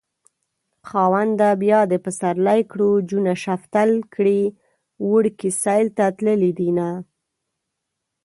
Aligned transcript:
خاونده 0.89 1.49
بيا 1.63 1.79
دې 1.91 1.97
پسرلی 2.05 2.61
کړو 2.71 2.91
جونه 3.09 3.33
شفتل 3.43 3.91
کړي 4.13 4.41
وړکي 5.09 5.49
سيل 5.63 5.87
ته 5.97 6.05
تللي 6.17 6.51
دينه 6.59 6.89